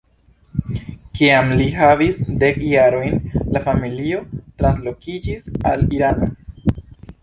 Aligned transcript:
Kiam 1.19 1.53
li 1.59 1.67
havis 1.75 2.17
dek 2.45 2.59
jarojn 2.71 3.21
la 3.53 3.63
familio 3.69 4.25
translokiĝis 4.43 5.51
al 5.75 5.91
Irano. 6.01 6.37